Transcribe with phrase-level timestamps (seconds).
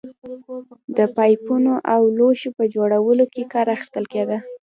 [0.97, 4.37] د پایپونو او لوښو په جوړولو کې کار اخیستل کېده